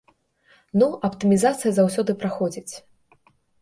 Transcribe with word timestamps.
Ну, 0.83 0.87
аптымізацыя 1.11 1.71
заўсёды 1.83 2.11
праходзіць. 2.25 2.73